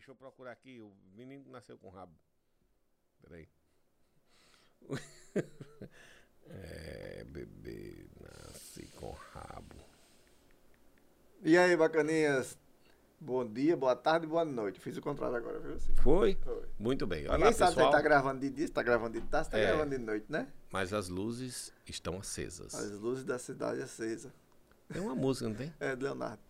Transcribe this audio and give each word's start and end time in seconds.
Deixa 0.00 0.12
eu 0.12 0.16
procurar 0.16 0.52
aqui. 0.52 0.80
O 0.80 0.90
menino 1.14 1.44
nasceu 1.50 1.76
com 1.76 1.90
rabo. 1.90 2.14
Peraí. 3.20 3.46
é, 6.48 7.22
bebê 7.24 8.06
nasce 8.18 8.86
com 8.96 9.10
rabo. 9.10 9.76
E 11.42 11.54
aí, 11.58 11.76
bacaninhas? 11.76 12.58
Bom 13.20 13.46
dia, 13.46 13.76
boa 13.76 13.94
tarde, 13.94 14.26
boa 14.26 14.42
noite. 14.42 14.80
Fiz 14.80 14.96
o 14.96 15.02
contrário 15.02 15.36
agora, 15.36 15.58
viu? 15.58 15.78
Foi? 15.96 16.34
Foi. 16.36 16.66
Muito 16.78 17.06
bem. 17.06 17.26
Olha 17.28 17.32
Ninguém 17.36 17.44
lá, 17.44 17.52
sabe 17.52 17.72
se 17.72 17.90
tá 17.90 18.00
gravando 18.00 18.40
de 18.40 18.48
dia, 18.48 18.66
se 18.68 18.72
tá 18.72 18.82
gravando 18.82 19.20
de 19.20 19.26
tarde, 19.26 19.48
se 19.48 19.50
tá 19.50 19.58
É. 19.58 19.66
gravando 19.66 19.90
de 19.90 19.98
noite, 20.02 20.24
né? 20.30 20.50
Mas 20.70 20.94
as 20.94 21.08
luzes 21.08 21.74
estão 21.86 22.18
acesas. 22.18 22.74
As 22.74 22.92
luzes 22.92 23.22
da 23.22 23.38
cidade 23.38 23.82
acesa. 23.82 24.32
Tem 24.90 25.02
uma 25.02 25.14
música, 25.14 25.46
não 25.46 25.54
tem? 25.54 25.74
É, 25.78 25.94
Leonardo. 25.94 26.40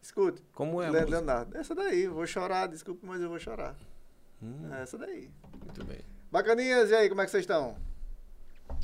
Escute, 0.00 0.42
Como 0.52 0.80
é 0.82 0.86
a 0.86 0.90
Le- 0.90 1.00
música? 1.00 1.16
Leonardo, 1.18 1.56
essa 1.56 1.74
daí, 1.74 2.06
vou 2.06 2.26
chorar, 2.26 2.66
desculpe, 2.68 3.04
mas 3.04 3.20
eu 3.20 3.28
vou 3.28 3.38
chorar. 3.38 3.76
Hum, 4.42 4.68
É 4.72 4.82
essa 4.82 4.96
daí. 4.96 5.30
muito 5.64 5.84
bem. 5.84 5.98
Bacaninhas, 6.30 6.90
e 6.90 6.94
aí, 6.94 7.08
como 7.08 7.20
é 7.20 7.24
que 7.24 7.30
vocês 7.30 7.42
estão? 7.42 7.76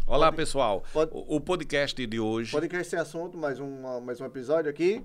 Olá, 0.07 0.33
pessoal. 0.33 0.83
O, 1.13 1.41
podcast 1.41 2.07
de 2.07 2.19
hoje. 2.21 2.51
Podcast 2.51 2.91
sem 2.91 2.99
assunto, 2.99 3.37
mais 3.39 3.61
um, 3.61 4.01
mais 4.01 4.21
um 4.21 4.25
episódio 4.27 4.71
aqui. 4.71 5.05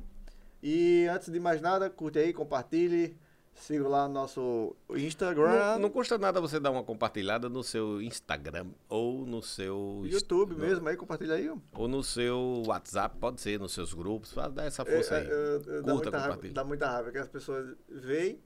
E 0.63 1.05
antes 1.13 1.31
de 1.31 1.39
mais 1.39 1.61
nada, 1.61 1.89
curte 1.89 2.17
aí, 2.19 2.33
compartilhe, 2.33 3.15
siga 3.59 3.87
lá 3.87 4.07
no 4.07 4.13
nosso 4.13 4.75
Instagram, 4.91 5.73
Não, 5.73 5.79
não 5.79 5.89
custa 5.89 6.17
nada 6.17 6.39
você 6.41 6.59
dar 6.59 6.71
uma 6.71 6.83
compartilhada 6.83 7.49
no 7.49 7.63
seu 7.63 8.01
Instagram 8.01 8.67
ou 8.87 9.25
no 9.25 9.41
seu 9.41 10.01
YouTube 10.05 10.53
no- 10.53 10.59
mesmo, 10.59 10.87
aí 10.87 10.95
compartilha 10.95 11.35
aí. 11.35 11.49
ou 11.73 11.87
no 11.87 12.03
seu 12.03 12.63
WhatsApp, 12.65 13.17
pode 13.19 13.41
ser, 13.41 13.59
nos 13.59 13.73
seus 13.73 13.93
grupos, 13.93 14.33
dá 14.53 14.63
essa 14.65 14.83
força 14.85 15.15
É, 15.15 15.19
aí. 15.19 15.27
é, 15.27 15.29
é, 15.29 15.57
dá, 15.59 15.63
Curta, 15.63 15.93
muita 15.93 16.09
raiva, 16.11 16.23
compartilha. 16.27 16.53
dá 16.53 16.63
muita 16.63 16.89
raiva 16.89 17.11
que 17.11 17.17
as 17.17 17.27
pessoas 17.27 17.75
veem 17.89 18.39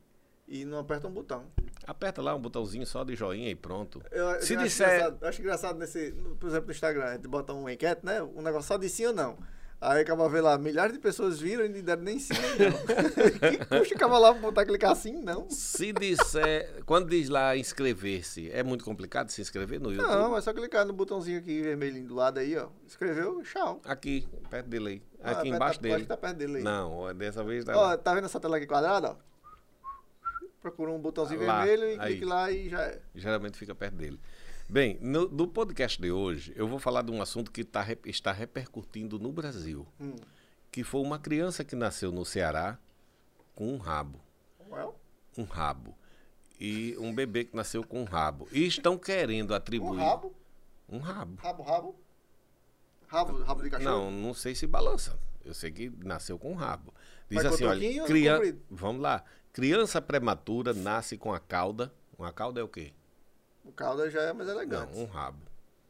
e 0.47 0.65
não 0.65 0.79
apertam 0.79 1.09
o 1.09 1.13
botão. 1.13 1.45
Aperta 1.87 2.21
lá 2.21 2.33
um 2.35 2.39
botãozinho 2.39 2.85
só 2.85 3.03
de 3.03 3.15
joinha 3.15 3.49
e 3.49 3.55
pronto. 3.55 4.01
Eu, 4.11 4.25
eu 4.31 4.41
Se 4.41 4.55
acho 4.55 4.63
disser- 4.63 4.87
engraçado, 4.87 5.17
eu 5.21 5.27
acho 5.29 5.41
engraçado 5.41 5.79
nesse, 5.79 6.11
por 6.39 6.47
exemplo, 6.47 6.67
no 6.67 6.71
Instagram, 6.71 7.03
a 7.05 7.13
gente 7.13 7.27
bota 7.27 7.53
um 7.53 7.69
enquete, 7.69 8.05
né? 8.05 8.21
Um 8.21 8.41
negócio 8.41 8.67
só 8.67 8.77
de 8.77 8.89
sim 8.89 9.05
ou 9.05 9.13
não. 9.13 9.37
Aí 9.85 10.01
acaba 10.01 10.29
vendo 10.29 10.45
lá, 10.45 10.57
milhares 10.57 10.93
de 10.93 10.99
pessoas 10.99 11.41
viram 11.41 11.65
e 11.65 11.69
não 11.69 11.81
deram 11.81 12.01
nem 12.03 12.17
sim 12.17 12.33
nem 12.57 12.69
não. 12.69 12.77
que 13.51 13.65
custa 13.79 13.95
acaba 13.95 14.17
lá 14.17 14.31
botar 14.31 14.65
clicar 14.65 14.95
sim, 14.95 15.21
não? 15.21 15.49
Se 15.49 15.91
disser, 15.91 16.83
quando 16.85 17.09
diz 17.09 17.27
lá 17.27 17.57
inscrever-se, 17.57 18.49
é 18.51 18.63
muito 18.63 18.85
complicado 18.85 19.29
se 19.29 19.41
inscrever 19.41 19.81
no 19.81 19.91
YouTube? 19.91 20.09
Não, 20.09 20.37
é 20.37 20.41
só 20.41 20.53
clicar 20.53 20.85
no 20.85 20.93
botãozinho 20.93 21.39
aqui 21.39 21.61
vermelhinho 21.61 22.07
do 22.07 22.15
lado 22.15 22.39
aí, 22.39 22.57
ó. 22.57 22.69
Escreveu, 22.87 23.41
tchau. 23.43 23.81
Aqui, 23.83 24.25
perto 24.49 24.67
dele 24.67 24.87
aí. 24.89 25.01
Ah, 25.21 25.31
Aqui 25.31 25.49
tá- 25.49 25.55
embaixo 25.55 25.79
tá, 25.79 25.81
dele. 25.83 25.93
Pode 25.95 26.03
estar 26.03 26.17
perto 26.17 26.37
dele 26.37 26.57
aí. 26.57 26.63
Não, 26.63 27.13
dessa 27.13 27.43
vez 27.43 27.65
tá. 27.65 27.77
Ó, 27.77 27.97
tá 27.97 28.13
vendo 28.13 28.25
essa 28.25 28.39
tela 28.39 28.55
aqui 28.55 28.65
quadrada, 28.65 29.11
ó? 29.11 29.33
Procura 30.61 30.91
um 30.91 30.99
botãozinho 30.99 31.45
Lá, 31.45 31.65
vermelho 31.65 31.89
e 31.89 31.99
aí. 31.99 32.07
clique 32.13 32.25
lá 32.25 32.49
e 32.49 32.69
já 32.69 32.81
é. 32.83 33.01
geralmente 33.13 33.57
fica 33.57 33.75
perto 33.75 33.95
dele. 33.95 34.17
Bem, 34.73 34.97
no, 35.01 35.29
no 35.29 35.47
podcast 35.47 36.01
de 36.01 36.11
hoje, 36.11 36.51
eu 36.55 36.67
vou 36.67 36.79
falar 36.79 37.03
de 37.03 37.11
um 37.11 37.21
assunto 37.21 37.51
que 37.51 37.63
tá, 37.63 37.85
está 38.07 38.31
repercutindo 38.31 39.19
no 39.19 39.31
Brasil, 39.31 39.85
Hum. 40.01 40.15
que 40.71 40.83
foi 40.83 40.99
uma 41.01 41.19
criança 41.19 41.63
que 41.63 41.75
nasceu 41.75 42.11
no 42.11 42.25
Ceará 42.25 42.79
com 43.53 43.71
um 43.71 43.77
rabo, 43.77 44.19
Well, 44.67 44.95
um 45.37 45.43
rabo, 45.43 45.95
e 46.59 46.97
um 46.97 47.13
bebê 47.13 47.43
que 47.43 47.55
nasceu 47.55 47.83
com 47.83 48.01
um 48.01 48.03
rabo. 48.03 48.47
E 48.51 48.65
estão 48.65 48.97
querendo 48.97 49.51
um 49.51 49.53
atribuir 49.53 49.99
rabo, 49.99 50.33
um 50.89 50.97
rabo. 50.97 51.35
rabo, 51.39 51.61
rabo. 51.61 51.95
Rabo, 53.05 53.43
rabo 53.43 53.61
de 53.61 53.69
cachorro. 53.69 53.91
Não, 53.91 54.09
não 54.09 54.33
sei 54.33 54.55
se 54.55 54.65
balança. 54.65 55.19
Eu 55.45 55.53
sei 55.53 55.69
que 55.69 55.91
nasceu 56.03 56.39
com 56.39 56.51
um 56.51 56.55
rabo. 56.55 56.91
Diz 57.29 57.43
Mas 57.43 57.45
assim, 57.45 57.65
olha, 57.65 58.05
criança, 58.05 58.57
vamos 58.71 59.03
lá. 59.03 59.23
Criança 59.51 60.01
prematura 60.01 60.73
nasce 60.73 61.15
com 61.15 61.31
a 61.31 61.39
cauda. 61.39 61.93
Uma 62.17 62.33
cauda 62.33 62.59
é 62.59 62.63
o 62.63 62.67
quê? 62.67 62.91
O 63.63 63.71
calda 63.71 64.09
já 64.09 64.21
é 64.23 64.33
mais 64.33 64.49
elegante. 64.49 64.93
Não, 64.95 65.03
um 65.03 65.05
rabo. 65.05 65.39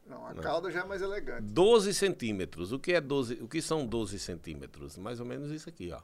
Não, 0.06 0.26
a 0.26 0.34
Não. 0.34 0.42
cauda 0.42 0.70
já 0.70 0.80
é 0.80 0.84
mais 0.84 1.02
elegante. 1.02 1.42
12 1.42 1.94
centímetros. 1.94 2.72
O 2.72 2.78
que 2.78 2.92
é 2.92 3.00
12? 3.00 3.34
O 3.42 3.48
que 3.48 3.60
são 3.62 3.86
12 3.86 4.18
centímetros? 4.18 4.96
Mais 4.98 5.18
ou 5.20 5.26
menos 5.26 5.50
isso 5.50 5.68
aqui, 5.68 5.90
ó. 5.92 6.00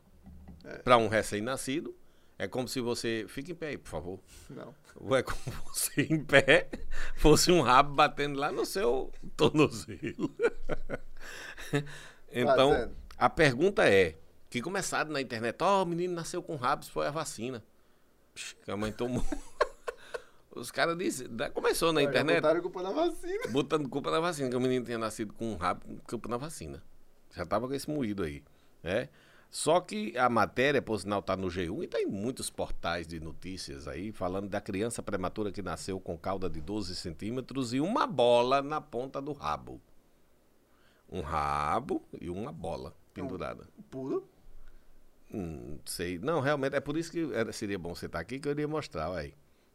É. 0.65 0.79
Para 0.79 0.97
um 0.97 1.09
recém-nascido, 1.09 1.95
é 2.39 2.49
como 2.49 2.67
se 2.67 2.81
você. 2.81 3.27
Fique 3.29 3.53
em 3.53 3.55
pé 3.55 3.69
aí, 3.69 3.79
por 3.79 3.89
favor. 3.89 4.21
Não. 4.49 4.75
Ou 4.97 5.15
é 5.17 5.23
como 5.23 5.39
você 5.73 6.03
em 6.03 6.23
pé 6.25 6.69
fosse 7.17 7.53
um 7.53 7.61
rabo 7.61 7.95
batendo 7.95 8.39
lá 8.39 8.51
no 8.51 8.65
seu 8.67 9.13
tornozelo. 9.37 10.35
então, 12.33 12.73
Fazendo. 12.73 12.97
a 13.19 13.31
pergunta 13.31 13.89
é: 13.89 14.17
que 14.49 14.61
começaram 14.61 15.11
na 15.11 15.21
internet, 15.21 15.57
ó, 15.63 15.83
o 15.83 15.87
menino 15.87 16.15
nasceu 16.15 16.43
com 16.43 16.57
rabo, 16.57 16.83
isso 16.83 16.93
foi 16.93 17.07
a 17.07 17.11
vacina. 17.11 17.63
Psh, 18.35 18.57
Que 18.65 18.71
a 18.71 18.77
mãe 18.77 18.93
tomou. 18.93 19.25
Os 20.55 20.71
caras 20.71 20.97
dizem, 20.99 21.29
da- 21.29 21.49
começou 21.51 21.93
na 21.93 22.03
internet 22.03 22.37
botaram 22.43 22.61
culpa 22.61 22.83
na 22.83 22.91
vacina. 22.91 23.47
botando 23.51 23.89
culpa 23.89 24.11
na 24.11 24.21
vacina, 24.21 24.51
que 24.51 24.57
o 24.57 24.61
menino 24.61 24.85
tinha 24.85 24.99
nascido 24.99 25.33
com 25.33 25.53
um 25.53 25.57
rabo, 25.57 25.83
culpa 26.09 26.29
na 26.29 26.37
vacina. 26.37 26.83
Já 27.35 27.47
tava 27.47 27.69
com 27.69 27.75
esse 27.75 27.89
moído 27.89 28.25
aí, 28.25 28.43
né? 28.83 29.09
Só 29.49 29.81
que 29.81 30.17
a 30.17 30.29
matéria, 30.29 30.81
por 30.81 30.99
sinal, 31.01 31.21
tá 31.23 31.37
no 31.37 31.49
G1 31.49 31.83
e 31.83 31.87
tem 31.89 32.07
muitos 32.07 32.51
portais 32.51 33.07
de 33.07 33.19
notícias 33.21 33.89
aí 33.89 34.13
falando 34.13 34.49
da 34.49 34.61
criança 34.61 35.03
prematura 35.03 35.51
que 35.51 35.61
nasceu 35.63 35.99
com 36.01 36.17
cauda 36.17 36.49
de 36.49 36.61
12 36.61 36.95
centímetros 36.95 37.73
e 37.73 37.81
uma 37.81 38.07
bola 38.07 38.63
na 38.63 38.81
ponta 38.81 39.21
do 39.21 39.33
rabo. 39.33 39.81
Um 41.11 41.21
rabo 41.21 42.03
e 42.21 42.31
uma 42.31 42.53
bola 42.53 42.95
pendurada. 43.13 43.67
Puro. 43.91 44.29
Hum, 45.33 45.79
sei. 45.85 46.19
Não, 46.19 46.41
realmente, 46.41 46.77
é 46.77 46.81
por 46.81 46.97
isso 46.97 47.11
que 47.11 47.53
seria 47.53 47.79
bom 47.79 47.95
você 47.95 48.07
estar 48.07 48.21
aqui, 48.21 48.39
que 48.39 48.47
eu 48.47 48.53
iria 48.53 48.69
mostrar, 48.69 49.13
aí. 49.13 49.35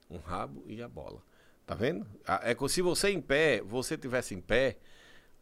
Um 0.09 0.17
rabo 0.17 0.63
e 0.67 0.81
a 0.81 0.87
bola. 0.87 1.21
Tá 1.65 1.73
vendo? 1.73 2.05
É 2.43 2.53
que 2.53 2.67
se 2.69 2.81
você 2.81 3.09
em 3.09 3.19
pé, 3.21 3.61
você 3.61 3.97
tivesse 3.97 4.35
em 4.35 4.41
pé, 4.41 4.77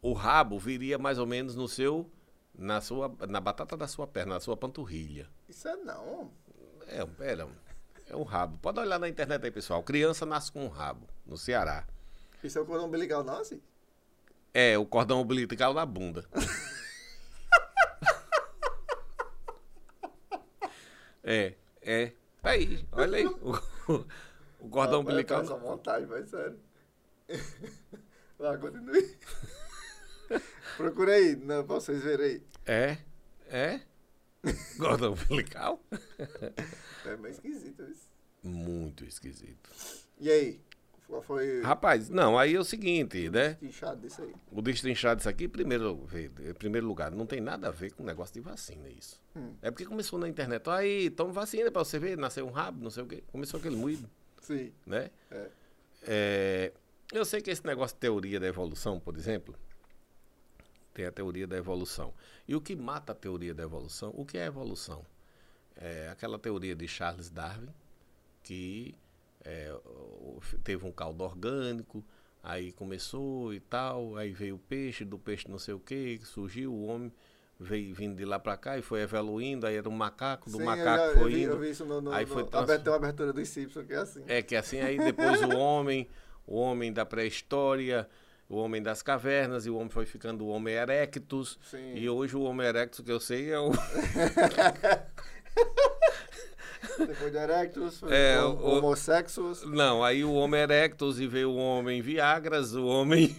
o 0.00 0.12
rabo 0.14 0.58
viria 0.58 0.98
mais 0.98 1.18
ou 1.18 1.26
menos 1.26 1.54
no 1.54 1.68
seu, 1.68 2.10
na 2.54 2.80
sua, 2.80 3.14
na 3.28 3.40
batata 3.40 3.76
da 3.76 3.86
sua 3.86 4.06
perna, 4.06 4.34
na 4.34 4.40
sua 4.40 4.56
panturrilha. 4.56 5.28
Isso 5.48 5.68
é 5.68 5.76
não. 5.76 6.30
É, 6.86 7.04
um- 7.04 7.14
era, 7.22 7.44
um- 7.46 7.54
é 8.08 8.16
um 8.16 8.22
rabo. 8.22 8.58
Pode 8.58 8.80
olhar 8.80 8.98
na 8.98 9.08
internet 9.08 9.44
aí, 9.44 9.50
pessoal. 9.50 9.82
Criança 9.82 10.24
nasce 10.24 10.50
com 10.50 10.64
um 10.64 10.68
rabo, 10.68 11.06
no 11.26 11.36
Ceará. 11.36 11.86
Isso 12.42 12.58
é 12.58 12.60
o 12.60 12.64
cordão 12.66 12.86
umbilical, 12.86 13.28
assim? 13.30 13.60
É, 14.52 14.78
o 14.78 14.86
cordão 14.86 15.20
umbilical 15.20 15.74
na 15.74 15.84
bunda. 15.84 16.24
é, 21.22 21.54
é. 21.82 22.12
Tá 22.42 22.50
aí, 22.50 22.86
olha 22.92 23.18
aí. 23.18 23.24
O, 24.64 24.66
o 24.66 24.70
cordão 24.70 25.00
Ah, 25.00 25.02
umbilical. 25.02 25.40
Passa 25.40 25.56
vontade, 25.56 26.06
vai, 26.06 26.24
sério. 26.24 26.58
Vai, 28.38 28.58
continue. 28.58 29.16
Procura 30.76 31.12
aí, 31.12 31.36
pra 31.36 31.62
vocês 31.62 32.02
verem 32.02 32.26
aí. 32.26 32.42
É, 32.66 32.98
é. 33.48 33.80
Cordão 34.76 35.12
umbilical? 35.12 35.80
É 37.06 37.16
meio 37.16 37.32
esquisito 37.32 37.82
isso. 37.84 38.08
Muito 38.42 39.04
esquisito. 39.04 39.70
E 40.18 40.28
aí? 40.30 40.60
Qual 41.06 41.22
foi 41.22 41.60
Rapaz, 41.62 42.08
não, 42.08 42.36
aí 42.38 42.54
é 42.54 42.58
o 42.58 42.64
seguinte, 42.64 43.28
né? 43.30 43.56
o 43.62 43.66
inchado 43.66 44.00
disso 44.00 44.22
aí? 44.22 44.34
O 44.50 44.60
destrinchar 44.60 45.14
disso 45.14 45.28
aqui, 45.28 45.46
primeiro, 45.46 46.08
em 46.12 46.54
primeiro 46.54 46.86
lugar, 46.86 47.12
não 47.12 47.26
tem 47.26 47.40
nada 47.40 47.68
a 47.68 47.70
ver 47.70 47.92
com 47.92 48.02
negócio 48.02 48.34
de 48.34 48.40
vacina, 48.40 48.88
isso. 48.88 49.20
Hum. 49.36 49.54
É 49.62 49.70
porque 49.70 49.84
começou 49.84 50.18
na 50.18 50.28
internet, 50.28 50.68
aí, 50.68 51.10
toma 51.10 51.30
vacina 51.32 51.70
pra 51.70 51.84
você 51.84 51.98
ver, 51.98 52.16
nasceu 52.18 52.46
um 52.46 52.50
rabo, 52.50 52.82
não 52.82 52.90
sei 52.90 53.02
o 53.02 53.06
quê. 53.06 53.22
Começou 53.30 53.60
aquele 53.60 53.76
moído, 53.76 54.08
Sim. 54.44 54.72
né? 54.86 55.10
É. 55.30 55.50
É, 56.06 56.72
eu 57.12 57.24
sei 57.24 57.40
que 57.40 57.50
esse 57.50 57.64
negócio 57.66 57.96
de 57.96 58.00
teoria 58.00 58.38
da 58.38 58.46
evolução, 58.46 59.00
por 59.00 59.16
exemplo, 59.16 59.54
tem 60.92 61.06
a 61.06 61.12
teoria 61.12 61.46
da 61.46 61.56
evolução. 61.56 62.12
E 62.46 62.54
o 62.54 62.60
que 62.60 62.76
mata 62.76 63.12
a 63.12 63.14
teoria 63.14 63.54
da 63.54 63.62
evolução? 63.62 64.12
O 64.14 64.24
que 64.24 64.36
é 64.36 64.44
evolução? 64.44 65.04
É 65.76 66.08
aquela 66.10 66.38
teoria 66.38 66.74
de 66.74 66.86
Charles 66.86 67.30
Darwin, 67.30 67.68
que 68.42 68.94
é, 69.44 69.74
teve 70.62 70.86
um 70.86 70.92
caldo 70.92 71.24
orgânico, 71.24 72.04
aí 72.42 72.70
começou 72.72 73.54
e 73.54 73.60
tal, 73.60 74.16
aí 74.16 74.32
veio 74.32 74.56
o 74.56 74.58
peixe, 74.58 75.04
do 75.04 75.18
peixe 75.18 75.50
não 75.50 75.58
sei 75.58 75.74
o 75.74 75.80
que, 75.80 76.20
surgiu 76.22 76.72
o 76.72 76.86
homem, 76.86 77.12
veio 77.58 77.94
vindo 77.94 78.16
de 78.16 78.24
lá 78.24 78.38
para 78.38 78.56
cá 78.56 78.76
e 78.78 78.82
foi 78.82 79.00
evoluindo, 79.02 79.66
aí 79.66 79.76
era 79.76 79.88
um 79.88 79.92
macaco, 79.92 80.50
do 80.50 80.58
Sim, 80.58 80.64
macaco 80.64 81.04
eu, 81.04 81.14
foi 81.22 81.32
vi, 81.32 81.42
indo. 81.44 81.52
eu 81.52 81.58
vi 81.60 81.70
isso 81.70 81.84
no, 81.84 82.00
no, 82.00 82.12
aí 82.12 82.24
no- 82.26 82.32
foi 82.32 82.44
trans- 82.44 82.66
tem 82.66 82.92
uma 82.92 82.96
abertura 82.96 83.32
dos 83.32 83.48
Simpsons 83.48 83.86
que 83.86 83.92
é 83.92 83.96
assim. 83.96 84.22
É 84.26 84.42
que 84.42 84.56
assim, 84.56 84.80
aí 84.80 84.98
depois 84.98 85.40
o 85.42 85.50
homem, 85.56 86.08
o 86.46 86.56
homem 86.58 86.92
da 86.92 87.06
pré-história, 87.06 88.08
o 88.48 88.56
homem 88.56 88.82
das 88.82 89.02
cavernas, 89.02 89.64
e 89.66 89.70
o 89.70 89.76
homem 89.76 89.88
foi 89.88 90.04
ficando 90.04 90.44
o 90.44 90.48
Homo 90.48 90.68
erectus. 90.68 91.58
Sim. 91.70 91.94
E 91.94 92.08
hoje 92.10 92.36
o 92.36 92.42
Homo 92.42 92.60
erectus 92.62 93.04
que 93.04 93.10
eu 93.10 93.18
sei 93.20 93.50
é 93.50 93.58
o. 93.58 93.70
Depois 96.98 97.32
de 97.32 97.38
Erectus, 97.38 98.02
É, 98.04 98.40
o- 98.42 98.56
homossexuals. 98.78 99.64
Não, 99.64 100.04
aí 100.04 100.22
o 100.24 100.32
Homo 100.32 100.54
erectus 100.54 101.18
e 101.18 101.26
veio 101.26 101.50
o 101.50 101.56
homem 101.56 102.00
Viagras, 102.02 102.74
o 102.74 102.84
homem. 102.86 103.34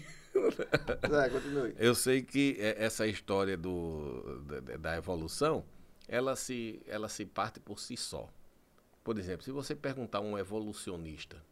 É, 1.26 1.30
continue. 1.30 1.76
Eu 1.78 1.96
sei 1.96 2.22
que 2.22 2.58
é, 2.60 2.84
essa 2.84 3.08
história 3.08 3.58
do, 3.58 4.40
da, 4.42 4.78
da 4.78 4.98
evolução, 4.98 5.66
ela 6.08 6.36
se, 6.36 6.82
ela 6.88 7.10
se 7.10 7.26
parte 7.26 7.60
por 7.60 7.80
si 7.80 7.98
só. 7.98 8.30
Por 9.04 9.18
exemplo, 9.18 9.44
se 9.44 9.52
você 9.52 9.76
perguntar 9.76 10.20
a 10.20 10.22
um 10.22 10.38
evolucionista, 10.38 11.44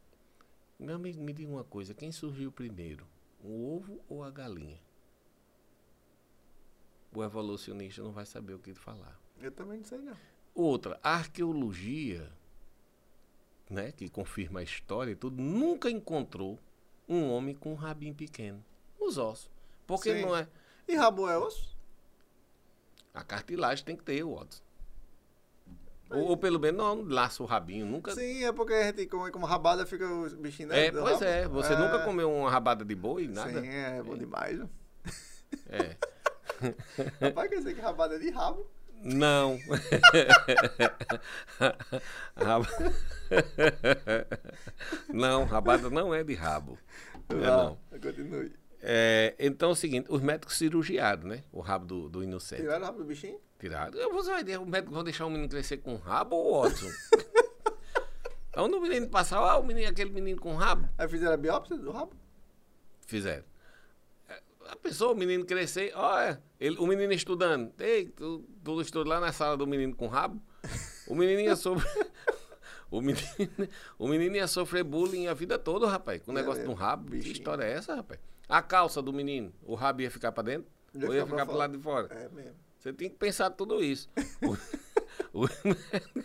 meu 0.79 0.95
amigo, 0.95 1.21
me 1.21 1.33
diga 1.33 1.51
uma 1.51 1.63
coisa, 1.63 1.93
quem 1.93 2.11
surgiu 2.11 2.51
primeiro? 2.51 3.05
O 3.43 3.75
ovo 3.75 4.01
ou 4.09 4.23
a 4.23 4.31
galinha? 4.31 4.79
O 7.13 7.23
evolucionista 7.23 8.01
não 8.01 8.11
vai 8.11 8.25
saber 8.25 8.53
o 8.53 8.59
que 8.59 8.73
falar. 8.73 9.19
Eu 9.39 9.51
também 9.51 9.77
não 9.77 9.85
sei, 9.85 9.99
não. 9.99 10.17
Outra, 10.55 10.99
a 11.03 11.15
arqueologia, 11.15 12.31
né, 13.69 13.91
que 13.91 14.09
confirma 14.09 14.59
a 14.59 14.63
história 14.63 15.11
e 15.11 15.15
tudo, 15.15 15.41
nunca 15.41 15.89
encontrou 15.89 16.59
um 17.07 17.29
homem 17.29 17.53
com 17.53 17.73
um 17.73 17.75
rabinho 17.75 18.15
pequeno. 18.15 18.63
Os 19.05 19.17
ossos. 19.17 19.49
Porque 19.85 20.13
Sim. 20.13 20.21
não 20.21 20.35
é. 20.35 20.47
E 20.87 20.95
rabo 20.95 21.29
é 21.29 21.37
osso? 21.37 21.75
A 23.13 23.23
cartilagem 23.23 23.83
tem 23.85 23.95
que 23.95 24.03
ter, 24.03 24.23
Watson. 24.23 24.61
Ou, 26.09 26.29
ou 26.29 26.37
pelo 26.37 26.59
menos 26.59 26.77
não 26.77 27.01
laça 27.03 27.41
o 27.41 27.45
rabinho, 27.45 27.85
nunca. 27.85 28.13
Sim, 28.13 28.43
é 28.45 28.51
porque 28.51 28.73
a 28.73 28.83
gente 28.85 29.07
come 29.07 29.31
como 29.31 29.45
rabada, 29.45 29.85
fica 29.85 30.05
os 30.07 30.33
bichinhos 30.33 30.71
né, 30.71 30.87
é, 30.87 30.91
pois 30.91 31.13
rabo. 31.13 31.23
é. 31.25 31.47
Você 31.47 31.73
É, 31.73 31.77
nunca 31.77 31.99
comeu 32.03 32.31
uma 32.31 32.49
rabada 32.51 32.85
de 32.85 32.93
boi, 32.95 33.27
nada? 33.27 33.61
Sim, 33.61 33.67
é 33.67 34.01
bom 34.03 34.15
demais. 34.17 34.57
viu? 34.57 34.69
É. 35.69 35.95
Rapaz, 37.25 37.49
quer 37.49 37.57
dizer 37.57 37.73
que 37.75 37.81
rabada 37.81 38.15
é 38.15 38.19
de 38.19 38.29
rabo. 38.29 38.65
Não. 39.03 39.57
Raba- 42.35 42.67
não, 45.09 45.43
rabada 45.45 45.89
não 45.89 46.13
é 46.13 46.23
de 46.23 46.33
rabo. 46.35 46.77
É, 47.29 47.33
não. 47.35 47.77
Continue. 48.01 48.53
É, 48.85 49.33
então 49.39 49.69
é 49.69 49.71
o 49.71 49.75
seguinte, 49.75 50.07
os 50.09 50.21
médicos 50.21 50.57
cirurgiaram, 50.57 51.23
né? 51.27 51.43
O 51.53 51.61
rabo 51.61 51.85
do, 51.85 52.09
do 52.09 52.21
inocente. 52.23 52.61
Tiraram 52.61 52.83
o 52.83 52.85
rabo 52.85 52.97
do 52.99 53.05
bichinho? 53.05 53.39
Tiraram. 53.57 53.97
Eu 53.97 54.11
vou 54.11 54.21
saber, 54.23 54.59
o 54.59 54.65
médico 54.65 54.93
vai 54.93 55.03
deixar 55.05 55.25
o 55.25 55.29
menino 55.29 55.47
crescer 55.47 55.77
com 55.77 55.95
rabo 55.95 56.35
ou 56.35 56.63
Watson? 56.63 56.89
Onde 58.57 58.75
o 58.75 58.81
menino 58.81 59.07
passava, 59.07 59.51
ah, 59.51 59.57
o 59.57 59.63
menino, 59.63 59.89
aquele 59.89 60.11
menino 60.11 60.39
com 60.39 60.53
rabo? 60.55 60.87
Aí 60.97 61.07
fizeram 61.07 61.33
a 61.33 61.37
biópsia 61.37 61.77
do 61.77 61.91
rabo? 61.91 62.11
Fizeram. 63.07 63.43
É, 64.29 64.41
A 64.69 64.75
pessoa, 64.75 65.13
o 65.13 65.15
menino 65.15 65.45
crescer, 65.45 65.91
olha, 65.95 66.41
ele, 66.59 66.77
o 66.77 66.85
menino 66.85 67.13
estudando. 67.13 67.71
Ei, 67.79 68.09
tu, 68.09 68.43
tu 68.63 68.81
estuda 68.81 69.09
lá 69.09 69.19
na 69.19 69.31
sala 69.31 69.55
do 69.57 69.65
menino 69.65 69.95
com 69.95 70.07
rabo? 70.07 70.41
O 71.07 71.15
menino 71.15 71.39
ia 71.41 71.55
sofrer. 71.55 72.11
O 72.91 73.01
menino, 73.01 73.25
o 73.97 74.07
menino 74.07 74.35
ia 74.35 74.47
sofrer 74.47 74.83
bullying 74.83 75.25
a 75.25 75.33
vida 75.33 75.57
toda, 75.57 75.87
rapaz, 75.87 76.21
com 76.21 76.31
o 76.31 76.37
É 76.37 76.41
negócio 76.41 76.61
de 76.63 76.69
um 76.69 76.75
rabo. 76.75 77.05
Que 77.05 77.17
bichinho. 77.17 77.33
história 77.33 77.63
é 77.63 77.71
essa, 77.71 77.95
rapaz? 77.95 78.19
A 78.53 78.61
calça 78.61 79.01
do 79.01 79.11
menino, 79.11 79.51
o 79.63 79.73
rabo 79.73 80.01
ia 80.03 80.11
ficar 80.11 80.31
pra 80.31 80.43
dentro? 80.43 80.69
Ia 80.93 81.07
ou 81.07 81.15
ia 81.15 81.25
ficar 81.25 81.37
pro 81.37 81.45
fora. 81.47 81.57
lado 81.57 81.75
de 81.77 81.83
fora? 81.83 82.07
É 82.13 82.29
mesmo. 82.29 82.55
Você 82.77 82.93
tem 82.93 83.09
que 83.09 83.15
pensar 83.15 83.49
tudo 83.49 83.83
isso. 83.83 84.07
O- 85.33 85.45
os, 85.45 85.49
médicos, 85.63 86.23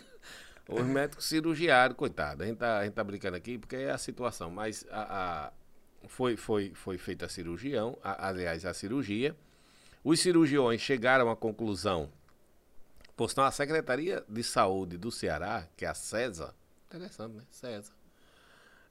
os 0.69 0.85
médicos 0.85 1.25
cirurgiaram, 1.25 1.95
coitado. 1.95 2.43
A 2.43 2.45
gente, 2.45 2.57
tá, 2.57 2.77
a 2.77 2.83
gente 2.85 2.93
tá 2.93 3.03
brincando 3.03 3.35
aqui 3.35 3.57
porque 3.57 3.75
é 3.75 3.89
a 3.89 3.97
situação. 3.97 4.51
Mas 4.51 4.85
a, 4.91 5.47
a- 5.47 6.07
foi, 6.07 6.37
foi, 6.37 6.71
foi 6.75 6.97
feita 6.99 7.25
a 7.25 7.29
cirurgião, 7.29 7.97
a- 8.03 8.27
aliás, 8.27 8.63
a 8.65 8.73
cirurgia. 8.75 9.35
Os 10.03 10.19
cirurgiões 10.19 10.81
chegaram 10.81 11.31
à 11.31 11.35
conclusão. 11.35 12.11
Por 13.15 13.29
sinal, 13.31 13.47
a 13.47 13.51
Secretaria 13.51 14.23
de 14.29 14.43
Saúde 14.43 14.97
do 14.97 15.11
Ceará, 15.11 15.67
que 15.75 15.85
é 15.85 15.87
a 15.87 15.95
CESA, 15.95 16.53
interessante, 16.87 17.35
né? 17.37 17.43
CESA, 17.49 17.91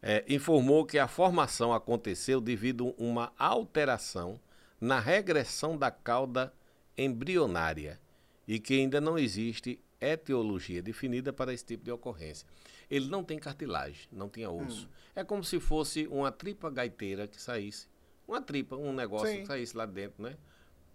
é, 0.03 0.25
informou 0.29 0.85
que 0.85 0.99
a 0.99 1.09
formação 1.09 1.73
aconteceu 1.73 2.41
devido 2.41 2.95
a 2.99 3.03
uma 3.03 3.33
alteração 3.39 4.41
na 4.81 5.01
regressão 5.01 5.77
da 5.77 5.91
cauda 5.91 6.53
embrionária 6.97 8.01
e 8.47 8.59
que 8.59 8.75
ainda 8.75 9.01
não 9.01 9.19
existe 9.19 9.81
etiologia 10.01 10.81
definida 10.81 11.33
para 11.33 11.53
esse 11.53 11.65
tipo 11.65 11.85
de 11.85 11.91
ocorrência. 11.91 12.47
Ele 12.91 13.09
não 13.09 13.23
tem 13.23 13.39
cartilagem, 13.39 14.09
não 14.11 14.29
tinha 14.29 14.51
osso. 14.51 14.89
É 15.15 15.23
como 15.23 15.45
se 15.45 15.61
fosse 15.61 16.07
uma 16.07 16.33
tripa 16.33 16.71
gaiteira 16.71 17.27
que 17.27 17.41
saísse. 17.41 17.89
Uma 18.27 18.41
tripa, 18.41 18.77
um 18.77 18.93
negócio 18.93 19.29
Sim. 19.29 19.41
que 19.41 19.47
saísse 19.47 19.77
lá 19.77 19.85
dentro, 19.85 20.23
né? 20.23 20.37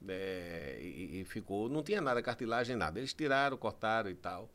É, 0.07 0.79
e, 0.81 1.21
e 1.21 1.25
ficou. 1.25 1.69
Não 1.69 1.83
tinha 1.83 2.01
nada, 2.01 2.21
cartilagem, 2.21 2.75
nada. 2.75 3.00
Eles 3.00 3.13
tiraram, 3.13 3.57
cortaram 3.57 4.09
e 4.09 4.15
tal. 4.15 4.50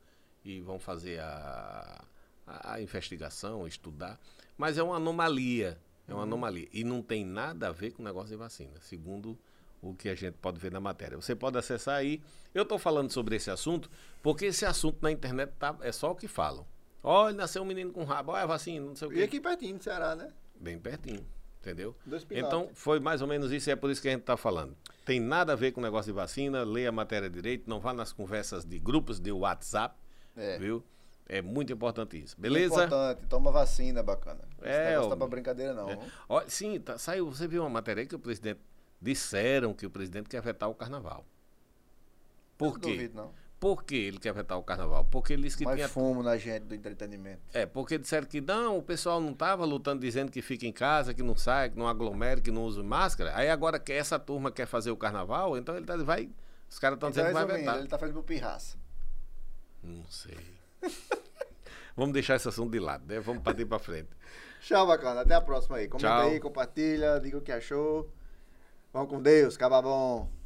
E 0.45 0.61
vão 0.61 0.79
fazer 0.79 1.21
a, 1.21 2.05
a, 2.49 2.75
a 2.75 2.83
investigação, 2.83 3.67
estudar. 3.67 4.19
Mas 4.57 4.79
é 4.79 4.83
uma 4.83 4.97
anomalia. 4.97 5.79
É 6.07 6.15
uma 6.15 6.23
anomalia. 6.23 6.69
E 6.73 6.83
não 6.85 7.03
tem 7.03 7.25
nada 7.25 7.69
a 7.69 7.73
ver 7.73 7.93
com 7.93 8.03
o 8.03 8.05
negócio 8.05 8.31
de 8.31 8.37
vacina, 8.37 8.73
segundo 8.81 9.39
o 9.81 9.95
que 9.95 10.09
a 10.09 10.15
gente 10.15 10.35
pode 10.39 10.59
ver 10.59 10.73
na 10.73 10.81
matéria. 10.81 11.17
Você 11.17 11.35
pode 11.37 11.57
acessar 11.59 11.97
aí. 11.97 12.21
Eu 12.55 12.63
estou 12.63 12.79
falando 12.79 13.11
sobre 13.13 13.37
esse 13.37 13.51
assunto 13.51 13.91
porque 14.23 14.47
esse 14.47 14.65
assunto 14.65 14.99
na 15.03 15.13
internet 15.13 15.53
tá, 15.59 15.77
é 15.83 15.93
só 15.93 16.11
o 16.11 16.17
que 16.17 16.27
falam. 16.27 16.67
Olha, 17.03 17.37
nasceu 17.37 17.63
um 17.63 17.65
menino 17.65 17.93
com 17.93 18.03
rabo, 18.05 18.33
olha 18.33 18.43
a 18.43 18.47
vacina, 18.47 18.85
não 18.85 18.97
sei 18.97 19.07
o 19.09 19.11
quê. 19.11 19.19
E 19.19 19.23
aqui 19.23 19.41
pertinho 19.41 19.79
do 19.79 19.85
Ceará, 19.85 20.17
né? 20.17 20.33
Bem 20.59 20.79
pertinho, 20.79 21.25
entendeu? 21.61 21.95
Então, 22.31 22.71
foi 22.75 22.99
mais 22.99 23.23
ou 23.23 23.29
menos 23.29 23.53
isso 23.53 23.71
e 23.71 23.73
é 23.73 23.77
por 23.77 23.89
isso 23.91 24.03
que 24.03 24.09
a 24.09 24.11
gente 24.11 24.23
está 24.23 24.37
falando. 24.37 24.77
Tem 25.05 25.21
nada 25.21 25.53
a 25.53 25.57
ver 25.57 25.71
com 25.73 25.81
o 25.81 25.83
negócio 25.85 26.13
de 26.13 26.17
vacina, 26.17 26.65
leia 26.65 26.89
a 26.89 26.93
matéria 26.93 27.31
direito, 27.31 27.71
não 27.71 27.79
vá 27.79 27.95
nas 27.95 28.13
conversas 28.13 28.65
de 28.65 28.79
grupos 28.81 29.21
de 29.21 29.31
WhatsApp, 29.31 29.95
É. 30.37 30.59
viu? 30.59 30.83
É 31.29 31.43
muito 31.43 31.71
importante 31.73 32.19
isso. 32.23 32.35
Beleza? 32.41 32.75
Importante, 32.87 33.27
toma 33.27 33.51
vacina, 33.51 34.03
bacana. 34.03 34.41
Esse 34.63 34.71
É, 34.71 34.91
negócio 34.91 35.11
tá 35.11 35.17
pra 35.17 35.27
brincadeira, 35.27 35.75
não. 35.75 35.91
É. 35.91 35.99
Ó, 36.29 36.43
sim, 36.49 36.81
tá- 36.81 36.97
saiu, 36.97 37.31
você 37.31 37.47
viu 37.47 37.63
uma 37.63 37.69
matéria 37.69 38.01
aí 38.01 38.07
que 38.07 38.15
o 38.15 38.19
presidente 38.19 38.61
disseram 39.01 39.75
que 39.75 39.85
o 39.85 39.91
presidente 39.91 40.29
quer 40.29 40.41
vetar 40.41 40.69
o 40.71 40.75
carnaval. 40.75 41.25
Por 42.57 42.73
Não 42.75 42.81
quê? 42.81 42.93
duvido, 42.93 43.17
não. 43.17 43.31
Por 43.61 43.83
que 43.85 43.95
ele 43.97 44.19
quer 44.19 44.33
vetar 44.33 44.57
o 44.57 44.63
carnaval? 44.63 45.05
Porque 45.05 45.33
ele 45.33 45.43
disse 45.43 45.59
que 45.59 45.65
Mais 45.65 45.77
tinha 45.77 45.89
fumo 45.89 46.23
na 46.23 46.37
gente 46.37 46.63
do 46.63 46.75
entretenimento. 46.77 47.41
É, 47.53 47.67
porque 47.67 47.99
disseram 47.99 48.27
que 48.27 48.41
não, 48.41 48.79
o 48.79 48.83
pessoal 48.83 49.21
não 49.21 49.33
estava 49.33 49.65
lutando 49.65 50.01
dizendo 50.01 50.31
que 50.31 50.41
fica 50.41 50.65
em 50.65 50.73
casa, 50.73 51.13
que 51.13 51.23
não 51.25 51.37
sai, 51.37 51.69
que 51.71 51.77
não 51.77 51.89
aglomere, 51.89 52.41
que 52.41 52.53
não 52.53 52.63
use 52.65 52.81
máscara. 52.83 53.37
Aí 53.37 53.51
agora 53.51 53.79
que 53.81 53.93
essa 53.93 54.17
turma 54.19 54.51
quer 54.53 54.67
fazer 54.67 54.93
o 54.93 54.97
carnaval, 54.97 55.59
então 55.59 55.77
ele 55.77 55.85
tá, 55.85 55.97
vai. 55.97 56.31
Os 56.71 56.79
caras 56.79 56.97
estão 56.97 57.11
Então, 57.11 57.23
dizendo 57.23 57.37
que 57.41 57.47
vai 57.47 57.59
vetar. 57.59 57.79
ele 57.79 57.89
tá 57.89 57.99
fazendo 57.99 58.15
pro 58.15 58.23
pirraça. 58.23 58.77
Não 59.83 60.05
sei. 60.09 60.39
Vamos 61.97 62.13
deixar 62.13 62.37
esse 62.37 62.49
assunto 62.49 62.71
de 62.71 62.79
lado, 62.79 63.05
né? 63.07 63.19
Vamos 63.21 63.43
partir 63.43 63.65
pra 63.67 63.79
frente. 63.79 64.09
Tchau, 64.61 64.87
bacana. 64.87 65.23
Até 65.23 65.35
a 65.35 65.41
próxima 65.41 65.79
aí. 65.79 65.89
Comenta 65.89 66.09
Tchau. 66.09 66.29
aí, 66.29 66.41
compartilha, 66.41 67.19
diga 67.21 67.39
o 67.39 67.41
que 67.41 67.51
achou. 67.53 68.09
Vamos 68.93 69.11
com 69.11 69.21
Deus, 69.21 69.57
acaba 69.57 69.83
bom. 69.83 70.38